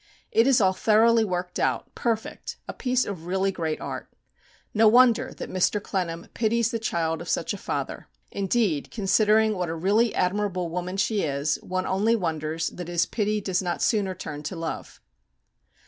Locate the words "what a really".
9.55-10.11